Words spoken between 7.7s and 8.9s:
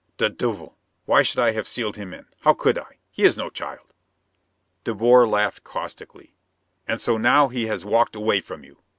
walked away from you?